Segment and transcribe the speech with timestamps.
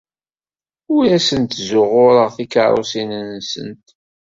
[0.95, 3.87] Ur asent-zzuɣureɣ tikeṛṛusin-nsent.